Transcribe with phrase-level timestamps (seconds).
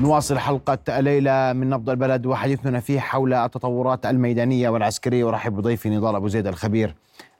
[0.00, 5.24] نواصل حلقة الليلة من نبض البلد وحديثنا فيه حول التطورات الميدانية والعسكرية.
[5.24, 6.94] ورحب بضيفي نضال أبو زيد الخبير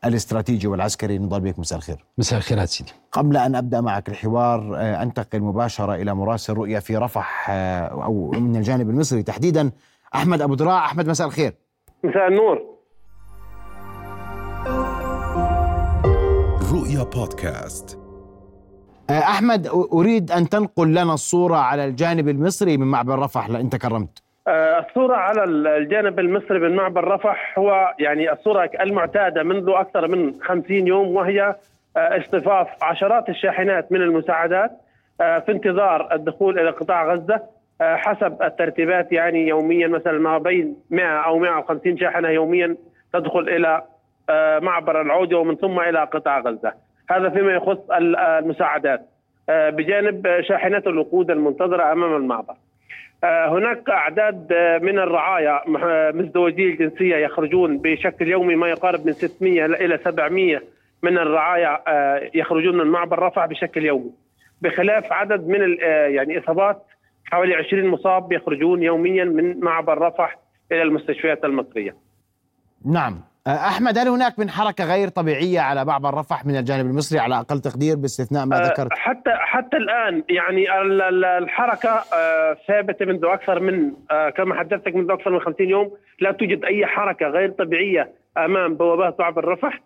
[0.05, 1.19] الاستراتيجي والعسكري.
[1.19, 2.05] نضال بك مساء الخير.
[2.19, 2.93] مساء الخير سيدي.
[3.12, 8.30] قبل أن أبدأ معك الحوار آه، أنتقل مباشرة إلى مراسل رؤية في رفح آه، أو
[8.30, 9.70] من الجانب المصري تحديدا
[10.14, 11.54] أحمد أبو دراع أحمد مساء الخير.
[12.04, 12.62] مساء النور.
[16.73, 18.05] رؤيا بودكاست.
[19.11, 24.22] آه، أحمد أريد أن تنقل لنا الصورة على الجانب المصري من معبر رفح لأن تكرمت
[24.48, 30.34] آه، الصورة على الجانب المصري من معبر رفح هو يعني الصورة المعتادة منذ أكثر من
[30.43, 31.54] 50 يوم وهي
[31.96, 34.70] آه، اصطفاف عشرات الشاحنات من المساعدات
[35.19, 37.42] في انتظار الدخول إلى قطاع غزة
[37.81, 42.77] حسب الترتيبات يعني يوميا مثلا ما بين 100 أو 150 شاحنة يوميا
[43.12, 43.83] تدخل إلى
[44.62, 46.73] معبر العودة ومن ثم إلى قطاع غزة.
[47.11, 49.06] هذا فيما يخص المساعدات.
[49.48, 52.55] آه، بجانب شاحنات الوقود المنتظرة أمام المعبر.
[53.25, 55.61] آه، هناك أعداد من الرعايا
[56.13, 60.63] مزدوجي الجنسية يخرجون بشكل يومي ما يقارب من 600 إلى 700
[61.03, 64.11] من الرعايا آه، يخرجون من معبر رفح بشكل يومي.
[64.63, 65.77] بخلاف عدد من
[66.15, 66.83] يعني إصابات
[67.25, 70.39] حوالي 20 مصاب يخرجون يوميا من معبر رفح
[70.73, 71.97] إلى المستشفيات المصرية.
[72.85, 73.20] نعم.
[73.47, 77.61] أحمد هل هناك من حركة غير طبيعية على بعض الرفح من الجانب المصري على أقل
[77.61, 80.66] تقدير باستثناء ما أه، ذكرت؟ حتى حتى الآن يعني
[81.39, 83.92] الحركة أه، ثابتة منذ أكثر من
[84.36, 85.92] كما حدثتك منذ أكثر من 50 يوم.
[86.20, 89.80] لا توجد أي حركة غير طبيعية أمام بوابات بعض الرفح.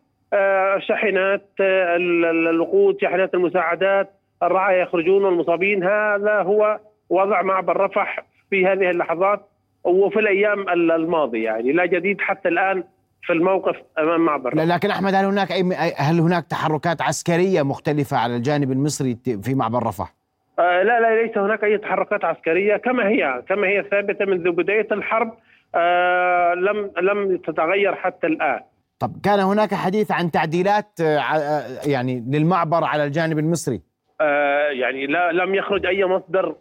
[0.78, 4.10] شاحنات الوقود شاحنات المساعدات
[4.42, 6.78] الرعايا يخرجون والمصابين هذا هو
[7.10, 9.48] وضع معبر رفح في هذه اللحظات
[9.84, 11.44] وفي الأيام الماضية.
[11.44, 12.84] يعني لا جديد حتى الآن
[13.22, 15.62] في الموقف أمام معبر لكن أحمد هل هناك أي
[15.96, 20.14] هل هناك تحركات عسكرية مختلفة على الجانب المصري في معبر رفح؟
[20.58, 24.86] آه لا لا ليس هناك أي تحركات عسكرية كما هي كما هي ثابتة منذ بداية
[24.92, 25.34] الحرب
[25.74, 28.60] آه لم لم تتغير حتى الآن.
[28.98, 33.80] طب كان هناك حديث عن تعديلات آه, آه، يعني للمعبر على الجانب المصري؟
[34.20, 36.54] آه يعني لا لم يخرج أي مصدر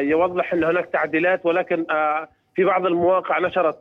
[0.00, 1.84] يوضح أن هناك تعديلات ولكن
[2.54, 3.78] في بعض المواقع نشرت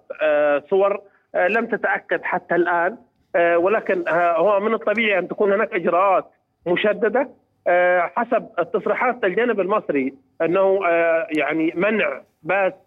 [0.70, 1.02] صور
[1.35, 2.97] لم تتأكد حتى الآن.
[3.35, 6.25] آه، ولكن آه، هو من الطبيعي أن تكون هناك إجراءات
[6.67, 7.29] مشددة
[8.16, 10.79] حسب تصريحات الجانب المصري أنه
[11.38, 12.78] يعني منع بات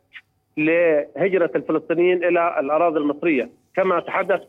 [0.56, 3.50] لهجرة الفلسطينيين إلى الأراضي المصرية.
[3.76, 4.40] كما تحدث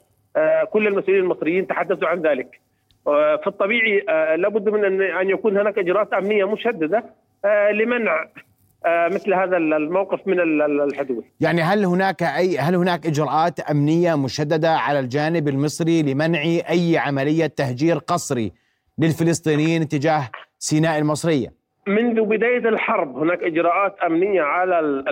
[0.69, 2.59] كل المسؤولين المصريين تحدثوا عن ذلك.
[3.05, 3.99] في الطبيعي
[4.37, 7.03] لابد من أن يكون هناك إجراءات أمنية مشددة
[7.71, 8.27] لمنع آه،
[8.85, 10.39] مثل هذا الموقف من
[10.81, 11.23] الحدود.
[11.39, 17.47] يعني هل هناك اي هل هناك إجراءات أمنية مشددة على الجانب المصري لمنع أي عملية
[17.47, 18.51] تهجير قسري
[18.97, 20.29] للفلسطينيين تجاه
[20.59, 21.47] سيناء المصرية؟
[21.87, 25.03] منذ بداية الحرب هناك إجراءات أمنية على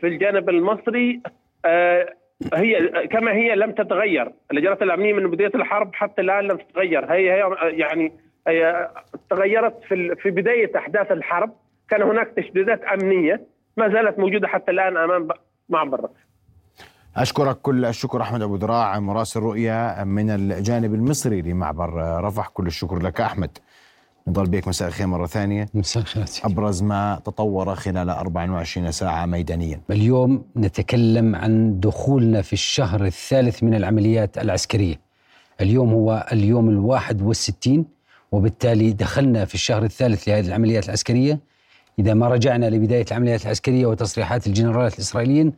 [0.00, 1.20] في الجانب المصري
[1.64, 2.14] آه،
[2.54, 4.32] هي كما هي لم تتغير.
[4.52, 7.12] الإجراءات الأمنية من بداية الحرب حتى الآن لم تتغير.
[7.12, 8.12] هي هي يعني
[8.48, 8.90] هي
[9.30, 11.52] تغيرت في في بداية أحداث الحرب.
[11.90, 13.46] كان هناك تشديدات أمنية
[13.76, 15.28] ما زالت موجودة حتى الآن أمام
[15.68, 16.08] معبر
[17.16, 21.90] أشكرك كل الشكر أحمد أبو دراع مراسل رؤيا من الجانب المصري لمعبر
[22.24, 22.48] رفح.
[22.48, 23.58] كل الشكر لك أحمد.
[24.28, 25.66] نضل بك مساء الخير مرة ثانية.
[25.74, 29.80] مساء الخير أبرز ما تطور خلال 24 ساعة ميدانيا.
[29.90, 35.00] اليوم نتكلم عن دخولنا في الشهر الثالث من العمليات العسكرية.
[35.60, 37.86] اليوم هو اليوم الواحد والستين
[38.32, 41.49] وبالتالي دخلنا في الشهر الثالث لهذه العمليات العسكرية
[41.98, 45.52] إذا ما رجعنا لبداية العمليات العسكرية وتصريحات الجنرالات الإسرائيليين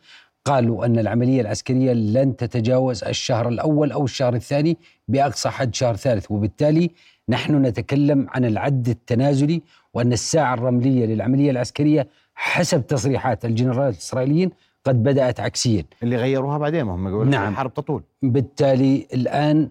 [0.45, 4.77] قالوا أن العملية العسكرية لن تتجاوز الشهر الأول أو الشهر الثاني
[5.09, 6.31] بأقصى حد شهر ثالث.
[6.31, 6.91] وبالتالي
[7.29, 9.63] نحن نتكلم عن العد التنازلي
[9.95, 14.51] وأن الساعة الرملية للعملية العسكرية حسب تصريحات الجنرالات الإسرائيليين
[14.85, 15.85] قد بدأت عكسيا.
[16.03, 17.53] اللي غيروها بعدين هم يقولون نعم.
[17.53, 18.03] الحرب تطول.
[18.23, 19.69] بالتالي الآن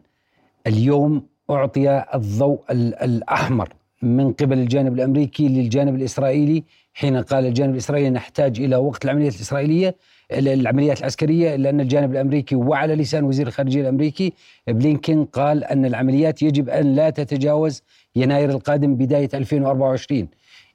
[0.68, 3.70] اليوم أعطي الضوء الأحمر.
[4.02, 6.64] من قبل الجانب الأمريكي للجانب الإسرائيلي
[6.94, 9.96] حين قال الجانب الإسرائيلي نحتاج إلى وقت العمليات الإسرائيلية
[10.32, 14.34] العمليات العسكرية لأن الجانب الأمريكي وعلى لسان وزير الخارجية الأمريكي.
[14.68, 17.84] بلينكين قال أن العمليات يجب أن لا تتجاوز
[18.16, 20.28] يناير القادم بداية 2024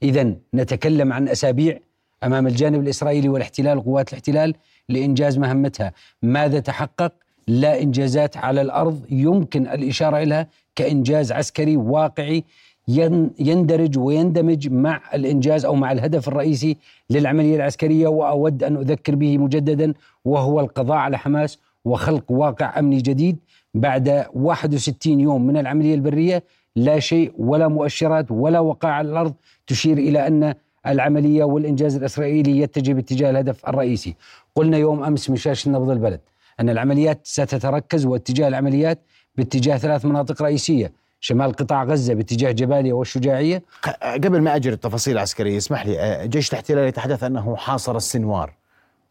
[0.03, 1.79] إذا نتكلم عن أسابيع
[2.25, 4.55] أمام الجانب الإسرائيلي والاحتلال قوات الاحتلال
[4.89, 5.93] لإنجاز مهمتها.
[6.23, 7.13] ماذا تحقق؟
[7.49, 12.45] لا إنجازات على الأرض يمكن الإشارة لها كإنجاز عسكري واقعي
[12.89, 16.77] يندرج ويندمج مع الإنجاز أو مع الهدف الرئيسي
[17.11, 19.95] للعملية العسكرية وأود أن أذكر به مجددا
[20.25, 23.37] وهو القضاء على حماس وخلق واقع أمني جديد
[23.75, 26.43] بعد 61 يوم من العملية البرية.
[26.77, 29.35] لا شيء ولا مؤشرات ولا وقائع على الأرض
[29.67, 30.55] تشير إلى أن
[30.87, 34.15] العملية والإنجاز الإسرائيلي يتجه باتجاه الهدف الرئيسي.
[34.55, 36.21] قلنا يوم أمس من شاشة نبض البلد
[36.61, 38.99] أن العمليات ستتركز واتجاه العمليات
[39.37, 43.63] باتجاه ثلاث مناطق رئيسية شمال قطاع غزة باتجاه جباليا والشجاعية.
[44.03, 48.53] قبل ما أجري التفاصيل العسكرية اسمح لي آه، جيش الاحتلال يتحدث أنه حاصر السنوار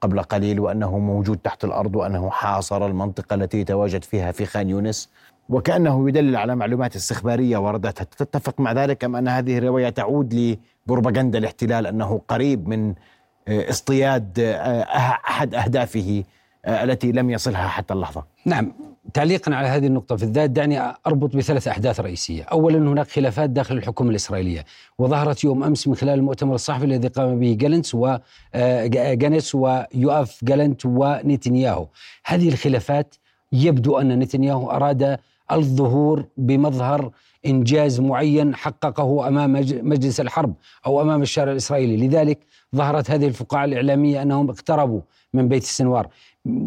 [0.02, 5.10] قبل قليل وأنه موجود تحت الأرض وأنه حاصر المنطقة التي يتواجد فيها في خان يونس.
[5.50, 10.58] وكأنه يدلل على معلومات استخبارية وردتها تتفق مع ذلك أم أن هذه الرواية تعود
[10.88, 12.94] لبروباغندا الاحتلال أنه قريب من
[13.48, 16.24] آه، اصطياد آه، أحد أهدافه
[16.68, 18.74] التي لم يصلها حتى اللحظة؟ نعم.
[19.14, 22.44] تعليقا على هذه النقطة في الذات دعني أربط بثلاث أحداث رئيسية.
[22.44, 24.66] أولا هناك خلافات داخل الحكومة الإسرائيلية.
[25.00, 30.86] وظهرت يوم أمس من خلال المؤتمر الصحفي الذي قام به جالنتس وجانس آه، ويؤاف جالنت
[30.86, 31.88] ونتنياهو
[32.26, 33.16] هذه الخلافات
[33.52, 35.18] يبدو أن نتنياهو أراد
[35.52, 37.12] الظهور بمظهر
[37.46, 40.54] إنجاز معين حققه أمام مجلس الحرب
[40.86, 42.40] أو أمام الشارع الإسرائيلي، لذلك
[42.76, 45.02] ظهرت هذه الفقاعة الإعلامية أنهم اقتربوا
[45.34, 46.08] من بيت السنوار،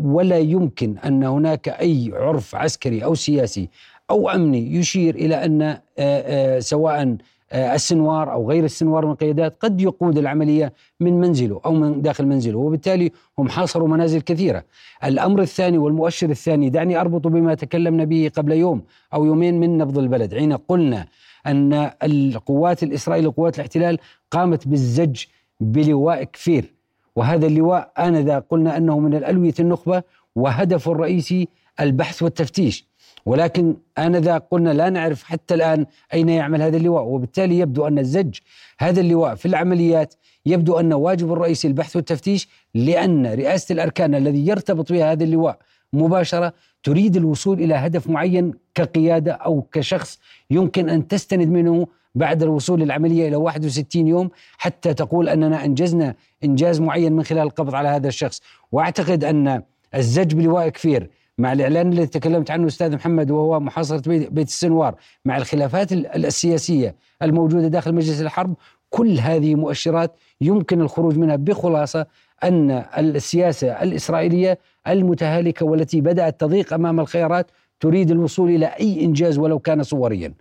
[0.04, 3.69] ولا يمكن أن هناك أي عرف عسكري أو سياسي
[4.10, 7.16] أو أمني يشير إلى أن آه، آه، سواء
[7.52, 12.26] آه، السنوار أو غير السنوار من قيادات قد يقود العملية من منزله أو من داخل
[12.26, 14.64] منزله وبالتالي هم حاصروا منازل كثيرة.
[15.04, 18.82] الأمر الثاني والمؤشر الثاني دعني أربط بما تكلمنا به قبل يوم
[19.14, 21.06] أو يومين من نبض البلد حين قلنا
[21.46, 23.98] أن القوات الإسرائيلية قوات الاحتلال
[24.30, 25.25] قامت بالزج
[25.60, 26.77] بلواء كفير
[27.19, 30.03] وهذا اللواء آنذا قلنا أنه من الألوية النخبة
[30.37, 31.49] وهدفه الرئيسي
[31.81, 32.88] البحث والتفتيش.
[33.26, 38.38] ولكن آنذا قلنا لا نعرف حتى الآن أين يعمل هذا اللواء وبالتالي يبدو أن الزج
[38.79, 40.15] هذا اللواء في العمليات
[40.47, 45.59] يبدو أن واجب الرئيسي البحث والتفتيش لأن رئاسة الأركان الذي يرتبط بها هذا اللواء
[45.93, 50.19] مباشرة تريد الوصول إلى هدف معين كقيادة أو كشخص
[50.50, 56.14] يمكن أن تستند منه بعد الوصول للعملية إلى 61 يوم حتى تقول أننا أنجزنا
[56.44, 58.40] إنجاز معين من خلال القبض على هذا الشخص.
[58.72, 59.62] وأعتقد أن
[59.94, 64.94] الزج بلواء كفير مع الإعلان الذي تكلمت عنه أستاذ محمد وهو محاصرة بيت السنوار
[65.25, 68.54] مع الخلافات السياسية الموجودة داخل مجلس الحرب
[68.90, 72.06] كل هذه مؤشرات يمكن الخروج منها بخلاصة
[72.44, 74.58] أن السياسة الإسرائيلية
[74.88, 77.50] المتهالكة والتي بدأت تضيق أمام الخيارات
[77.81, 80.34] تريد الوصول إلى أي إنجاز ولو كان صوريا.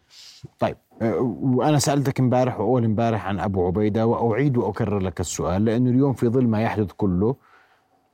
[0.59, 0.75] طيب.
[1.01, 6.27] وأنا سألتك امبارح وأول امبارح عن أبو عبيدة وأعيد وأكرر لك السؤال لأنه اليوم في
[6.27, 7.35] ظل ما يحدث كله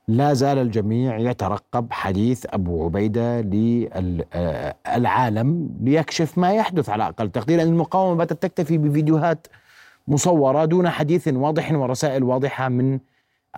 [0.08, 3.40] لا زال الجميع يترقب حديث أبو عبيدة
[4.96, 9.46] للعالم ليكشف ما يحدث على أقل تقدير ان المقاومة باتت تكتفي بفيديوهات
[10.08, 12.98] مصورة دون حديث واضح ورسائل واضحة من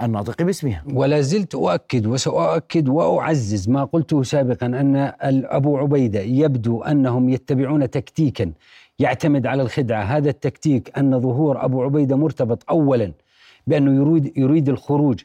[0.02, 0.84] الناطق باسمها.
[0.94, 5.12] ولا زلت أؤكد وسأؤكد وأعزز ما قلته سابقا أن
[5.44, 8.52] أبو عبيدة يبدو أنهم يتبعون تكتيكا
[8.98, 10.02] يعتمد على الخدعة.
[10.02, 13.12] هذا التكتيك أن ظهور أبو عبيدة مرتبط أولا
[13.66, 15.20] بأنه يريد, يريد الخروج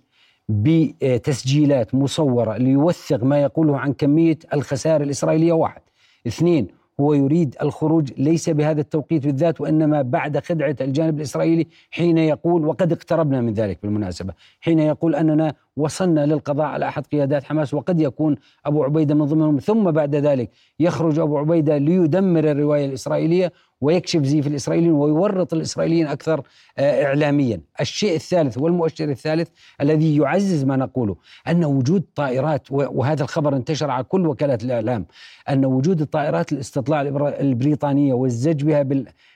[0.49, 5.53] بتسجيلات مصورة ليوثق ما يقوله عن كمية الخسائر الإسرائيلية.
[5.53, 5.81] واحد.
[6.27, 6.67] اثنين
[7.01, 12.91] هو يريد الخروج ليس بهذا التوقيت بالذات وإنما بعد خدعة الجانب الإسرائيلي حين يقول وقد
[12.91, 18.35] اقتربنا من ذلك بالمناسبة، حين يقول أننا وصلنا للقضاء على أحد قيادات حماس وقد يكون
[18.65, 24.47] أبو عبيدة من ضمنهم ثم بعد ذلك يخرج أبو عبيدة ليدمر الرواية الإسرائيلية ويكشف زيف
[24.47, 26.41] الإسرائيليين ويورط الإسرائيليين أكثر
[26.77, 27.61] آه، اعلاميا.
[27.81, 29.49] الشيء الثالث والمؤشر الثالث
[29.81, 31.15] الذي يعزز ما نقوله
[31.47, 35.05] أن وجود طائرات وهذا الخبر انتشر على كل وكالات الإعلام
[35.49, 37.01] أن وجود الطائرات الاستطلاع
[37.39, 38.83] البريطانية والزج بها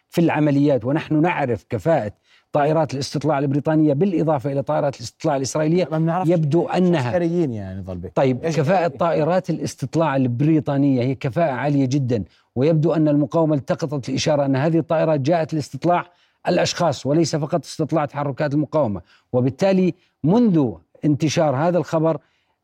[0.10, 2.12] في العمليات ونحن نعرف كفاءة
[2.56, 5.88] طائرات الاستطلاع البريطانية بالإضافة إلى طائرات الاستطلاع الإسرائيلية
[6.26, 7.84] يبدو أنها عسكريين يعني
[8.16, 12.24] طيب كفاءة طائرات الاستطلاع البريطانية هي كفاءة عالية جدا
[12.56, 16.06] ويبدو أن المقاومة التقطت الإشارة أن هذه الطائرات جاءت لاستطلاع
[16.48, 19.02] الأشخاص وليس فقط استطلاع تحركات المقاومة.
[19.34, 19.94] وبالتالي
[20.24, 20.72] منذ
[21.06, 22.18] انتشار هذا الخبر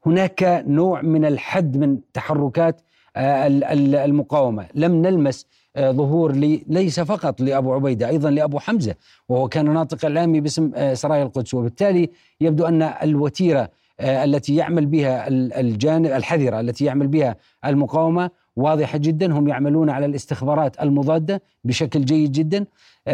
[0.06, 2.82] هناك نوع من الحد من تحركات
[3.18, 4.66] المقاومة.
[4.76, 8.96] لم نلمس آه، ظهور لي ليس فقط لأبو عبيدة أيضا لأبو حمزة
[9.30, 11.54] وهو كان ناطق إعلامي باسم آه، سرايا القدس.
[11.54, 12.10] وبالتالي
[12.42, 15.28] يبدو أن الوتيرة آه، التي يعمل بها
[15.60, 19.34] الجانب الحذرة التي يعمل بها المقاومة واضحة جدا.
[19.34, 22.66] هم يعملون على الاستخبارات المضادة بشكل جيد جدا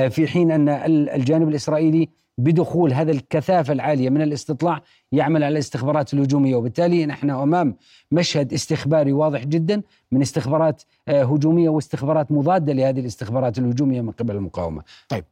[0.10, 0.70] في حين أن
[1.10, 6.56] الجانب الإسرائيلي بدخول هذا الكثافة العالية من الاستطلاع يعمل على الاستخبارات الهجومية.
[6.56, 7.76] وبالتالي نحن أمام
[8.12, 14.36] مشهد استخباري واضح جدا من استخبارات آه، هجومية واستخبارات مضادة لهذه الاستخبارات الهجومية من قبل
[14.36, 14.82] المقاومة.
[15.10, 15.24] طيب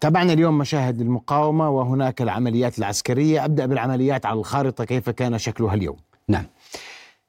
[0.00, 3.44] تابعنا اليوم مشاهد المقاومة وهناك العمليات العسكرية.
[3.44, 5.96] أبدأ بالعمليات على الخارطة كيف كان شكلها اليوم؟
[6.28, 6.44] نعم.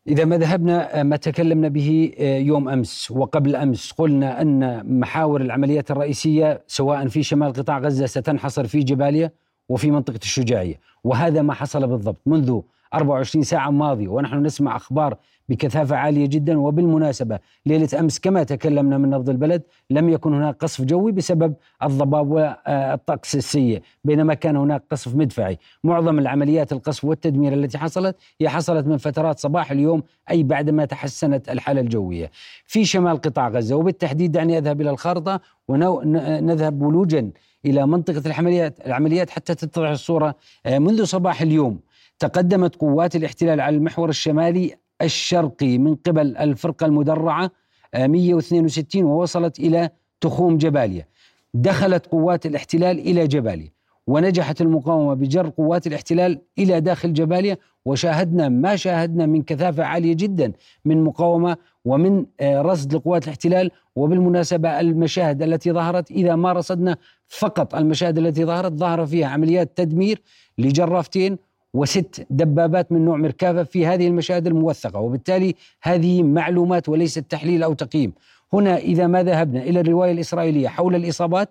[0.09, 6.61] إذا ما ذهبنا ما تكلمنا به يوم أمس وقبل أمس قلنا أن محاور العمليات الرئيسية
[6.67, 9.31] سواء في شمال قطاع غزة ستنحصر في جباليا
[9.69, 12.61] وفي منطقة الشجاعية وهذا ما حصل بالضبط منذ
[12.93, 15.17] 24 ساعة ماضية ونحن نسمع أخبار
[15.49, 20.81] بكثافة عالية جدا وبالمناسبة ليلة أمس كما تكلمنا من نبض البلد لم يكن هناك قصف
[20.81, 21.53] جوي بسبب
[21.83, 25.57] الضباب والطقس السيء بينما كان هناك قصف مدفعي.
[25.83, 31.49] معظم العمليات القصف والتدمير التي حصلت هي حصلت من فترات صباح اليوم أي بعدما تحسنت
[31.49, 32.31] الحالة الجوية.
[32.65, 37.31] في شمال قطاع غزة وبالتحديد دعني أذهب إلى الخارطة ونذهب ولوجا
[37.65, 40.35] إلى منطقة العمليات العمليات حتى تتضح الصورة.
[40.65, 41.79] آه، منذ صباح اليوم
[42.19, 47.51] تقدمت قوات الاحتلال على المحور الشمالي الشرقي من قبل الفرقة المدرعة
[47.95, 49.89] 162 آه، ووصلت إلى
[50.21, 51.05] تخوم جباليا
[51.53, 53.71] دخلت قوات الاحتلال إلى جباليا
[54.07, 60.53] ونجحت المقاومة بجر قوات الاحتلال إلى داخل جباليا وشاهدنا ما شاهدنا من كثافة عالية جدا
[60.85, 67.75] من مقاومة ومن آه، رصد لقوات الاحتلال وبالمناسبة المشاهد التي ظهرت إذا ما رصدنا فقط
[67.75, 70.21] المشاهد التي ظهرت ظهر فيها عمليات تدمير
[70.57, 71.37] لجرافتين
[71.73, 77.73] وست دبابات من نوع مركافة في هذه المشاهد الموثقة وبالتالي هذه معلومات وليست تحليل أو
[77.73, 78.13] تقييم.
[78.53, 81.49] هنا إذا ما ذهبنا إلى الرواية الإسرائيلية حول الإصابات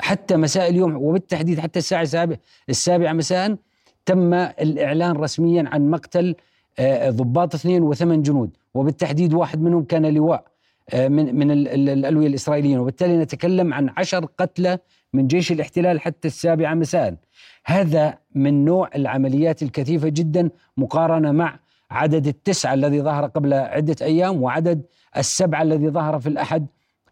[0.00, 2.08] حتى مساء اليوم وبالتحديد حتى الساعة
[2.68, 3.56] السابعة مساء
[4.06, 6.34] تم الإعلان رسميا عن مقتل
[6.78, 8.50] آه، ضباط اثنين وثمان جنود.
[8.74, 10.44] وبالتحديد واحد منهم كان لواء
[10.90, 12.78] آه، من من الألوية الإسرائيليين.
[12.78, 14.78] وبالتالي نتكلم عن عشر قتلى
[15.12, 17.14] من جيش الاحتلال حتى السابعة مساء.
[17.66, 21.58] هذا من نوع العمليات الكثيفة جدا مقارنة مع
[21.90, 24.82] عدد التسعة الذي ظهر قبل عدة أيام وعدد
[25.16, 26.66] السبعة الذي ظهر في الأحد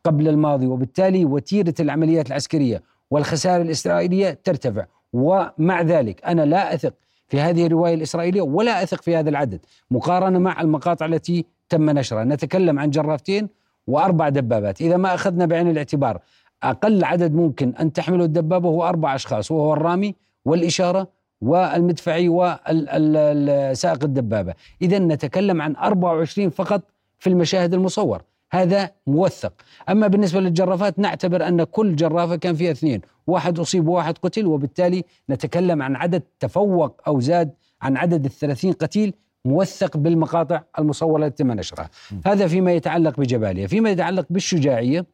[0.05, 0.67] قبل الماضي.
[0.67, 4.87] وبالتالي وتيرة العمليات العسكرية والخسائر الإسرائيلية ترتفع.
[5.13, 6.95] ومع ذلك أنا لا أثق
[7.29, 9.61] في هذه الرواية الإسرائيلية ولا أثق في هذا العدد
[9.91, 12.25] مقارنة مع المقاطع التي تم نشرها.
[12.25, 13.49] نتكلم عن جرافتين
[13.87, 14.81] وأربع دبابات.
[14.81, 16.21] إذا ما أخذنا بعين الاعتبار
[16.63, 21.09] أقل عدد ممكن أن تحمله الدبابة هو أربع أشخاص وهو الرامي والإشارة
[21.41, 24.55] والمدفعي وسائق الدبابة.
[24.83, 26.83] إذا نتكلم عن 24 فقط
[27.19, 28.23] في المشاهد المصور.
[28.53, 29.53] هذا موثق.
[29.89, 35.05] أما بالنسبة للجرافات نعتبر أن كل جرافة كان فيها اثنين واحد أصيب وواحد قتل وبالتالي
[35.31, 41.53] نتكلم عن عدد تفوق أو زاد عن عدد الثلاثين قتيل موثق بالمقاطع المصورة التي تم
[41.53, 41.91] نشرها.
[42.27, 45.07] هذا فيما يتعلق بجباليا فيما يتعلق بالشجاعية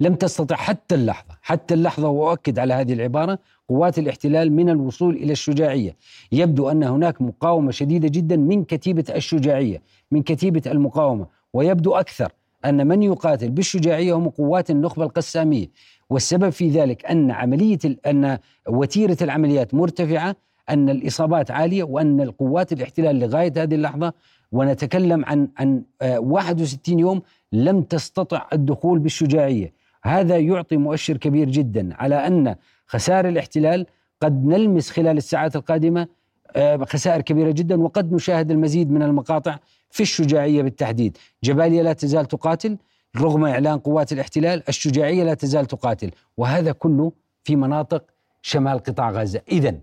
[0.00, 5.32] لم تستطع حتى اللحظة حتى اللحظة وأؤكد على هذه العبارة قوات الاحتلال من الوصول إلى
[5.32, 5.96] الشجاعية.
[6.32, 11.26] يبدو أن هناك مقاومة شديدة جدا من كتيبة الشجاعية من كتيبة المقاومة.
[11.52, 12.32] ويبدو أكثر
[12.64, 15.66] أن من يقاتل بالشجاعية هم قوات النخبة القسامية.
[16.10, 20.36] والسبب في ذلك أن عملية أن وتيرة العمليات مرتفعة
[20.70, 24.12] أن الإصابات عالية وأن القوات الاحتلال لغاية هذه اللحظة
[24.52, 27.22] ونتكلم عن عن 61 آه، يوم
[27.52, 32.54] لم تستطع الدخول بالشجاعية، هذا يعطي مؤشر كبير جدا على أن
[32.86, 33.86] خسائر الاحتلال
[34.20, 36.08] قد نلمس خلال الساعات القادمة
[36.56, 39.58] آه، خسائر كبيرة جدا وقد نشاهد المزيد من المقاطع
[39.90, 42.76] في الشجاعية بالتحديد، جباليا لا تزال تقاتل
[43.16, 47.12] رغم إعلان قوات الاحتلال، الشجاعية لا تزال تقاتل، وهذا كله
[47.44, 48.04] في مناطق
[48.42, 49.74] شمال قطاع غزة، اذا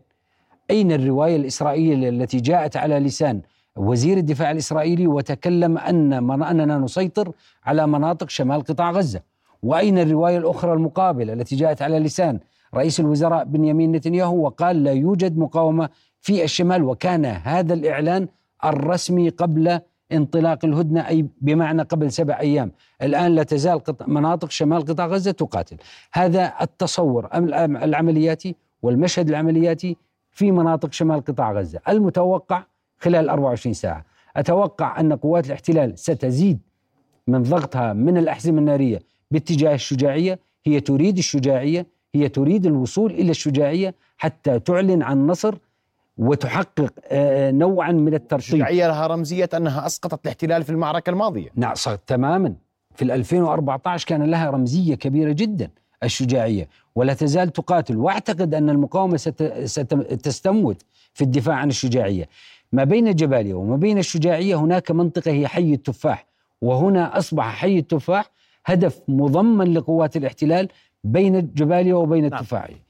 [0.72, 3.42] أين الرواية الإسرائيلية التي جاءت على لسان
[3.76, 6.14] وزير الدفاع الإسرائيلي وتكلم أن
[6.44, 7.32] أننا نسيطر
[7.66, 9.22] على مناطق شمال قطاع غزة.
[9.64, 12.40] وأين الرواية الأخرى المقابلة التي جاءت على لسان
[12.76, 15.90] رئيس الوزراء بنيامين نتنياهو وقال لا يوجد مقاومة
[16.22, 18.28] في الشمال وكان هذا الإعلان
[18.66, 19.80] الرسمي قبل
[20.12, 25.78] انطلاق الهدنة أي بمعنى قبل سبع أيام، الآن لا تزال مناطق شمال قطاع غزة تقاتل،
[26.14, 27.30] هذا التصور
[27.84, 29.98] العملياتي والمشهد العملياتي
[30.32, 32.64] في مناطق شمال قطاع غزة، المتوقع
[32.98, 34.06] خلال 24 ساعة.
[34.36, 36.60] أتوقع أن قوات الاحتلال ستزيد
[37.28, 39.00] من ضغطها من الأحزمة النارية
[39.32, 40.40] باتجاه الشجاعية.
[40.66, 45.58] هي تريد الشجاعية هي تريد الوصول إلى الشجاعية حتى تعلن عن نصر
[46.18, 51.50] وتحقق آه، نوعا من الترشيد الشجاعية لها رمزية أنها أسقطت الاحتلال في المعركة الماضية.
[51.56, 51.74] نعم
[52.08, 52.54] تماما.
[52.96, 55.70] في 2014 كان لها رمزية كبيرة جدا
[56.04, 57.98] الشجاعية ولا تزال تقاتل.
[57.98, 59.18] وأعتقد أن المقاومة
[59.66, 60.82] ستستموت
[61.14, 62.30] في الدفاع عن الشجاعية.
[62.76, 66.26] ما بين جباليا وما بين الشجاعية هناك منطقة هي حي التفاح
[66.62, 68.32] وهنا أصبح حي التفاح
[68.66, 70.68] هدف مضمن لقوات الاحتلال
[71.04, 72.34] بين جباليا وبين نعم.
[72.34, 72.86] التفاحية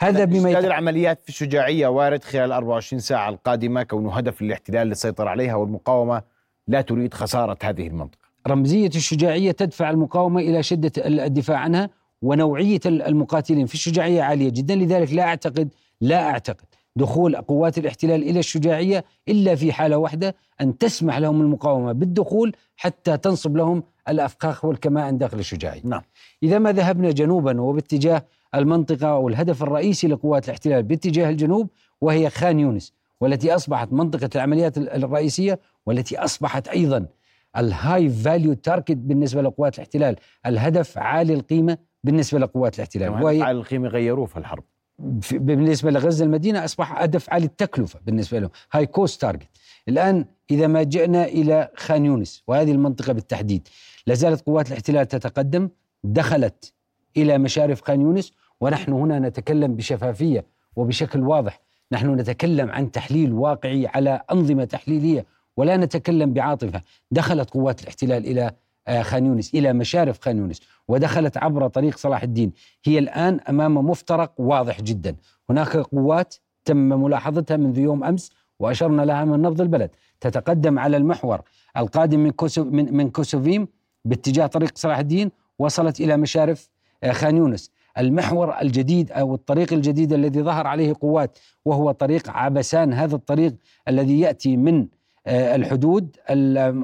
[0.00, 0.64] هذا بما يت...
[0.64, 6.22] العمليات في الشجاعية وارد خلال 24 ساعة القادمة كونه هدف للاحتلال للسيطرة عليها والمقاومة
[6.68, 11.90] لا تريد خسارة هذه المنطقة رمزية الشجاعية تدفع المقاومة إلى شدة الدفاع عنها
[12.22, 15.68] ونوعية المقاتلين في الشجاعية عالية جدا لذلك لا أعتقد
[16.00, 16.65] لا أعتقد
[16.96, 23.16] دخول قوات الاحتلال إلى الشجاعية إلا في حالة واحدة أن تسمح لهم المقاومة بالدخول حتى
[23.16, 25.80] تنصب لهم الافخاخ والكمائن داخل الشجاعية.
[25.84, 26.02] نعم.
[26.42, 28.24] إذا ما ذهبنا جنوبا وباتجاه
[28.54, 31.68] المنطقة والهدف الرئيسي لقوات الاحتلال باتجاه الجنوب
[32.00, 37.06] وهي خان يونس والتي أصبحت منطقة العمليات الرئيسية والتي أصبحت أيضا
[37.56, 43.58] ال high value target بالنسبة لقوات الاحتلال، الهدف عالي القيمة بالنسبة لقوات الاحتلال وهي عالي
[43.58, 44.64] القيمة غيروه في الحرب
[44.98, 48.50] بالنسبة لغزة المدينة أصبح هدف عالي التكلفة بالنسبة لهم.
[48.72, 49.48] high cost target
[49.88, 53.68] الآن إذا ما جئنا إلى خان يونس وهذه المنطقة بالتحديد
[54.06, 55.68] لا زالت قوات الاحتلال تتقدم
[56.04, 56.72] دخلت
[57.16, 60.44] إلى مشارف خان يونس ونحن هنا نتكلم بشفافية
[60.76, 61.60] وبشكل واضح.
[61.92, 65.26] نحن نتكلم عن تحليل واقعي على أنظمة تحليلية
[65.56, 66.82] ولا نتكلم بعاطفة.
[67.10, 68.50] دخلت قوات الاحتلال إلى
[69.02, 72.52] خان يونس إلى مشارف خان يونس ودخلت عبر طريق صلاح الدين.
[72.84, 75.16] هي الآن أمام مفترق واضح جدا.
[75.50, 79.90] هناك قوات تم ملاحظتها منذ يوم أمس وأشرنا لها من نبض البلد.
[80.20, 81.40] تتقدم على المحور
[81.76, 83.68] القادم من كوسو من, من كوسوفيم
[84.04, 86.68] باتجاه طريق صلاح الدين وصلت إلى مشارف
[87.02, 87.70] آه، خان يونس.
[87.98, 93.54] المحور الجديد أو الطريق الجديد الذي ظهر عليه قوات وهو طريق عبسان هذا الطريق
[93.88, 94.86] الذي يأتي من
[95.26, 96.16] آه، الحدود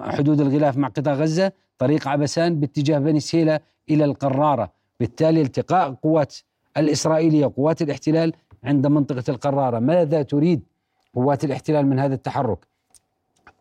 [0.01, 3.61] حدود الغلاف مع قطاع غزة طريق عبسان باتجاه بني سهيله
[3.91, 4.73] إلى القرارة.
[5.01, 6.37] بالتالي التقاء قوات
[6.77, 8.33] الإسرائيلية قوات الاحتلال
[8.65, 9.79] عند منطقة القرارة.
[9.79, 10.63] ماذا تريد
[11.15, 12.59] قوات الاحتلال من هذا التحرك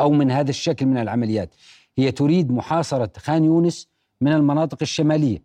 [0.01, 1.50] أو من هذا الشكل من العمليات؟
[1.98, 3.88] هي تريد محاصرة خان يونس
[4.22, 5.42] من المناطق الشمالية.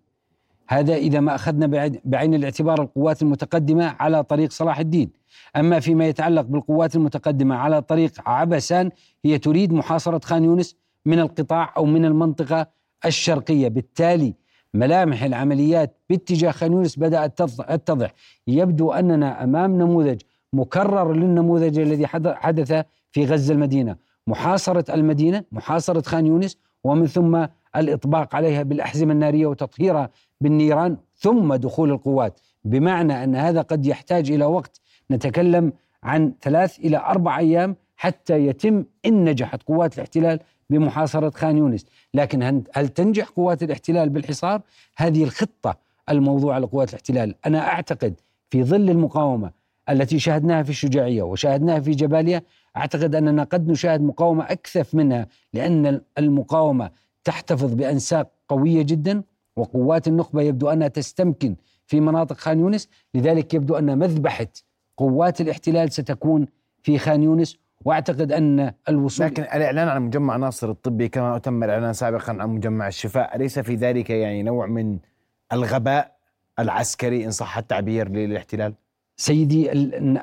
[0.69, 5.11] هذا إذا ما أخذنا بعين الاعتبار القوات المتقدمة على طريق صلاح الدين.
[5.57, 8.91] أما فيما يتعلق بالقوات المتقدمة على طريق عبسان
[9.25, 12.67] هي تريد محاصرة خان يونس من القطاع أو من المنطقة
[13.05, 13.69] الشرقية.
[13.69, 14.35] بالتالي
[14.75, 18.15] ملامح العمليات باتجاه خان يونس بدأت تتضح.
[18.47, 20.21] يبدو أننا أمام نموذج
[20.53, 23.97] مكرر للنموذج الذي حدث في غزة المدينة.
[24.27, 27.47] محاصرة المدينة محاصرة خان يونس ومن ثم
[27.77, 30.11] الإطباق عليها بالأحزمة النارية وتطهيرها
[30.41, 32.41] بالنيران ثم دخول القوات.
[32.65, 34.81] بمعنى أن هذا قد يحتاج إلى وقت.
[35.11, 35.73] نتكلم
[36.03, 40.41] عن ثلاث إلى أربع أيام حتى يتم إن نجحت قوات الاحتلال
[40.71, 44.63] بمحاصرة خان يونس، لكن هل تنجح قوات الاحتلال بالحصار؟
[44.97, 45.79] هذه الخطة
[46.11, 48.15] الموضوعه لقوات الاحتلال، أنا أعتقد
[48.51, 49.51] في ظل المقاومة
[49.91, 52.43] التي شاهدناها في الشجاعية وشاهدناها في جباليا،
[52.77, 56.91] أعتقد أننا قد نشاهد مقاومة أكثف منها لأن المقاومة
[57.25, 59.23] تحتفظ بأنساق قوية جدا
[59.57, 64.49] وقوات النخبة يبدو أنها تستمكن في مناطق خان يونس، لذلك يبدو أن مذبحة
[64.97, 66.47] قوات الاحتلال ستكون
[66.83, 67.57] في خان يونس.
[67.85, 72.89] وأعتقد أن الوصول لكن الإعلان عن مجمع ناصر الطبي كما تم الإعلان سابقا عن مجمع
[72.89, 74.99] الشفاء أليس في ذلك يعني نوع من
[75.53, 76.17] الغباء
[76.59, 78.75] العسكري إن صح التعبير للاحتلال؟
[79.19, 79.73] سيدي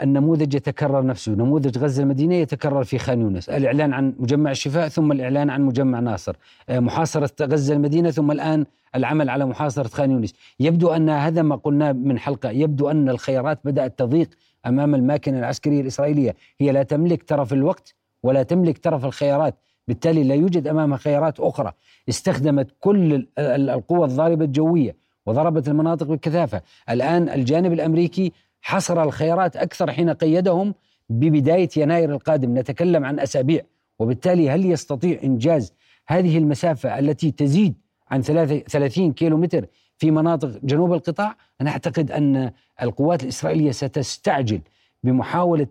[0.04, 5.12] النموذج يتكرر نفسه نموذج غزة المدينة يتكرر في خان يونس الإعلان عن مجمع الشفاء ثم
[5.12, 6.36] الإعلان عن مجمع ناصر
[6.70, 11.56] آه، محاصرة غزة المدينة ثم الآن العمل على محاصرة خان يونس يبدو أن هذا ما
[11.56, 14.30] قلناه من حلقة يبدو أن الخيارات بدأت تضيق
[14.66, 16.36] أمام الماكنة العسكرية الإسرائيلية.
[16.60, 19.56] هي لا تملك طرف الوقت ولا تملك طرف الخيارات.
[19.88, 21.72] بالتالي لا يوجد امامها خيارات أخرى.
[22.10, 24.96] استخدمت كل القوى الضاربة الجوية
[25.26, 30.74] وضربت المناطق بكثافه الآن الجانب الأمريكي حصر الخيارات أكثر حين قيدهم
[31.10, 32.58] ببداية يناير القادم.
[32.58, 33.62] نتكلم عن أسابيع.
[34.00, 35.74] وبالتالي هل يستطيع إنجاز
[36.08, 37.74] هذه المسافة التي تزيد
[38.12, 39.66] عن 30 كيلو متر
[39.98, 42.52] في مناطق جنوب القطاع أنا أعتقد أن
[42.82, 44.62] القوات الإسرائيلية ستستعجل
[45.04, 45.68] بمحاولة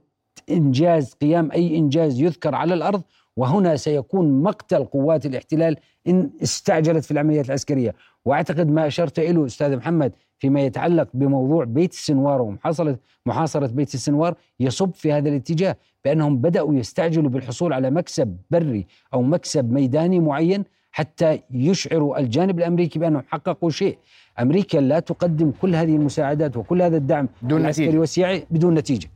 [0.51, 3.03] إنجاز قيام أي إنجاز يذكر على الأرض
[3.37, 5.77] وهنا سيكون مقتل قوات الاحتلال
[6.09, 7.95] إن استعجلت في العمليات العسكرية.
[8.25, 14.35] وأعتقد ما أشرت إليه أستاذ محمد فيما يتعلق بموضوع بيت السنوار ومحاصرة محاصرة بيت السنوار
[14.61, 20.65] يصب في هذا الاتجاه بأنهم بدأوا يستعجلوا بالحصول على مكسب بري أو مكسب ميداني معين
[20.93, 23.99] حتى يشعروا الجانب الأمريكي بانهم حققوا شيء.
[24.41, 27.99] أمريكا لا تقدم كل هذه المساعدات وكل هذا الدعم بدون العسكري.
[27.99, 29.11] والسياحي بدون نتيجة.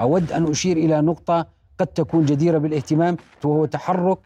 [0.00, 1.46] أود أن أشير إلى نقطة
[1.78, 4.18] قد تكون جديرة بالاهتمام وهو تحرك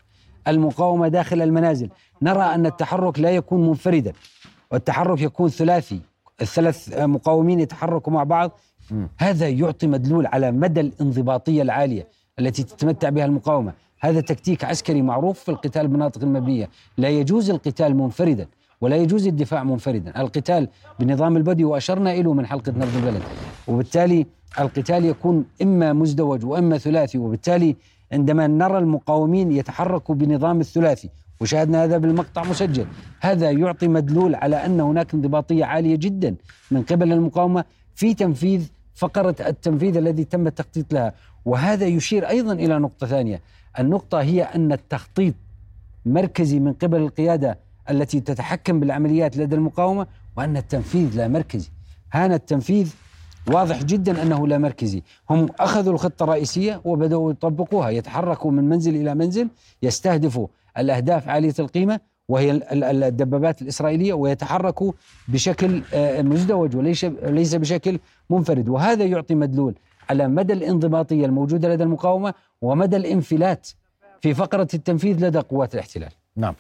[0.49, 1.89] المقاومة داخل المنازل.
[2.23, 4.13] نرى أن التحرك لا يكون منفردا
[4.71, 6.01] والتحرك يكون ثلاثي.
[6.41, 8.61] الثلاث مقاومين يتحركوا مع بعض.
[9.19, 12.09] هذا يعطي مدلول على مدى الانضباطية العالية
[12.39, 13.73] التي تتمتع بها المقاومة.
[14.01, 16.69] هذا تكتيك عسكري معروف في القتال بالمناطق المبنية.
[16.99, 18.47] لا يجوز القتال منفردا
[18.81, 20.21] ولا يجوز الدفاع منفردا.
[20.21, 20.69] القتال
[21.01, 23.23] بنظام البدي وأشرنا إليه من حلقة نبض البلد.
[23.69, 24.27] وبالتالي
[24.61, 27.19] القتال يكون إما مزدوج وإما ثلاثي.
[27.19, 27.77] وبالتالي
[28.13, 31.09] عندما نرى المقاومين يتحركوا بنظام الثلاثي
[31.41, 32.87] وشاهدنا هذا بالمقطع مسجل
[33.21, 36.35] هذا يعطي مدلول على أن هناك انضباطية عالية جدا
[36.71, 41.13] من قبل المقاومة في تنفيذ فقرة التنفيذ الذي تم التخطيط لها.
[41.45, 43.41] وهذا يشير أيضا إلى نقطة ثانية.
[43.79, 45.35] النقطة هي أن التخطيط
[46.07, 47.59] مركزي من قبل القيادة
[47.91, 50.07] التي تتحكم بالعمليات لدى المقاومة
[50.37, 51.71] وأن التنفيذ لا مركزي.
[52.13, 52.95] هان التنفيذ
[53.47, 59.15] واضح جدا أنه لا مركزي، هم أخذوا الخطة الرئيسية وبدأوا يطبقوها، يتحركوا من منزل إلى
[59.15, 59.49] منزل،
[59.83, 60.47] يستهدفوا
[60.79, 64.93] الأهداف عالية القيمة وهي الدبابات الإسرائيلية ويتحركوا
[65.29, 67.99] بشكل آه، مزدوج وليس ليس بشكل
[68.31, 69.75] منفرد، وهذا يعطي مدلول.
[70.11, 73.69] على مدى الانضباطية الموجودة لدى المقاومة ومدى الانفلات
[74.21, 76.11] في فقرة التنفيذ لدى قوات الاحتلال.
[76.37, 76.55] نعم.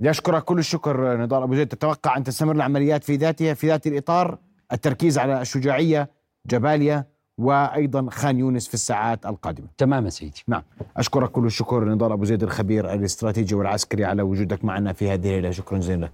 [0.00, 3.86] بدي أشكرك كل الشكر نضال أبو زيد تتوقع أن تستمر العمليات في ذاتها في ذات
[3.86, 4.38] الإطار
[4.72, 6.10] التركيز على الشجاعية
[6.46, 7.04] جباليا
[7.38, 9.66] وأيضا خان يونس في الساعات القادمة.
[9.78, 10.42] تماما سيدي.
[10.48, 10.62] نعم،
[10.96, 15.50] أشكرك كل الشكر نضال أبو زيد الخبير الاستراتيجي والعسكري على وجودك معنا في هذه الليلة،
[15.50, 16.12] شكرا جزيلا لك.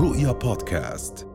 [0.00, 1.27] رؤيا بودكاست